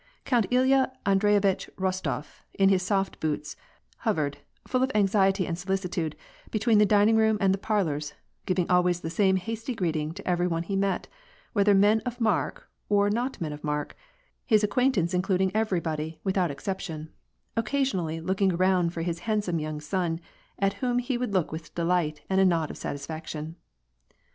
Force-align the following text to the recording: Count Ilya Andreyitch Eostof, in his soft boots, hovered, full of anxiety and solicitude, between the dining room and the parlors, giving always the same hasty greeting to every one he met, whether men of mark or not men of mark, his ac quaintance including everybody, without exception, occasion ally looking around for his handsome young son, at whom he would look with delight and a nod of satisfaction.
Count 0.25 0.47
Ilya 0.49 0.91
Andreyitch 1.05 1.69
Eostof, 1.77 2.41
in 2.55 2.69
his 2.69 2.81
soft 2.81 3.19
boots, 3.19 3.55
hovered, 3.97 4.39
full 4.67 4.81
of 4.81 4.91
anxiety 4.95 5.45
and 5.45 5.55
solicitude, 5.59 6.15
between 6.49 6.79
the 6.79 6.87
dining 6.87 7.17
room 7.17 7.37
and 7.39 7.53
the 7.53 7.59
parlors, 7.59 8.15
giving 8.47 8.67
always 8.67 9.01
the 9.01 9.11
same 9.11 9.35
hasty 9.35 9.75
greeting 9.75 10.11
to 10.11 10.27
every 10.27 10.47
one 10.47 10.63
he 10.63 10.75
met, 10.75 11.07
whether 11.53 11.75
men 11.75 11.99
of 11.99 12.19
mark 12.19 12.67
or 12.89 13.11
not 13.11 13.39
men 13.39 13.53
of 13.53 13.63
mark, 13.63 13.95
his 14.43 14.63
ac 14.63 14.71
quaintance 14.71 15.13
including 15.13 15.51
everybody, 15.53 16.19
without 16.23 16.49
exception, 16.49 17.11
occasion 17.55 17.99
ally 17.99 18.17
looking 18.19 18.53
around 18.53 18.91
for 18.91 19.03
his 19.03 19.19
handsome 19.29 19.59
young 19.59 19.79
son, 19.79 20.19
at 20.57 20.73
whom 20.81 20.97
he 20.97 21.15
would 21.15 21.31
look 21.31 21.51
with 21.51 21.75
delight 21.75 22.21
and 22.27 22.41
a 22.41 22.43
nod 22.43 22.71
of 22.71 22.75
satisfaction. 22.77 23.55